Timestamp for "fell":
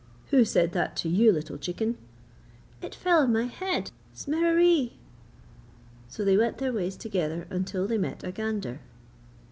2.95-3.19